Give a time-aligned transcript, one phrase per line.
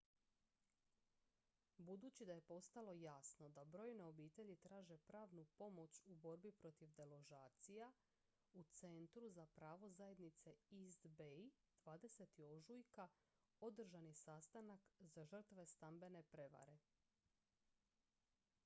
[1.77, 7.91] budući da je postalo jasno da brojne obitelji traže pravnu pomoć u borbi protiv deložacija
[8.53, 11.49] u centru za pravo zajednice east bay
[11.85, 12.43] 20.
[12.45, 13.09] ožujka
[13.59, 16.77] održan je sastanak za žrtve stambene prevare